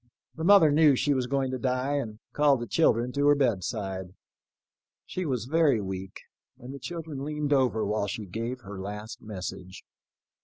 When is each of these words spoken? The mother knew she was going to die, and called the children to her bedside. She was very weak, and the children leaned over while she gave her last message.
The 0.33 0.43
mother 0.43 0.71
knew 0.71 0.95
she 0.95 1.13
was 1.13 1.27
going 1.27 1.51
to 1.51 1.59
die, 1.59 1.97
and 1.97 2.17
called 2.33 2.59
the 2.59 2.65
children 2.65 3.11
to 3.11 3.27
her 3.27 3.35
bedside. 3.35 4.15
She 5.05 5.27
was 5.27 5.45
very 5.45 5.79
weak, 5.79 6.21
and 6.57 6.73
the 6.73 6.79
children 6.79 7.23
leaned 7.23 7.53
over 7.53 7.85
while 7.85 8.07
she 8.07 8.25
gave 8.25 8.61
her 8.61 8.79
last 8.79 9.21
message. 9.21 9.83